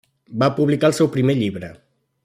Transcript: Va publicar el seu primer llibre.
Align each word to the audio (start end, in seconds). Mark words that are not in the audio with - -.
Va 0.43 0.47
publicar 0.59 0.89
el 0.91 0.97
seu 1.01 1.11
primer 1.17 1.37
llibre. 1.43 1.71